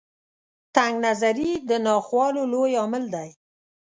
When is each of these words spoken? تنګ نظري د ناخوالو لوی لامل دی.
تنګ 0.75 0.93
نظري 1.05 1.51
د 1.69 1.71
ناخوالو 1.85 2.43
لوی 2.51 2.71
لامل 2.75 3.05
دی. 3.13 3.29